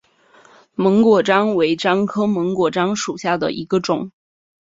[0.75, 4.09] 檬果樟为樟科檬果樟属下的一个种。